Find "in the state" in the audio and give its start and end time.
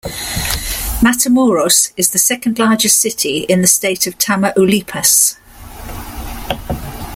3.41-4.07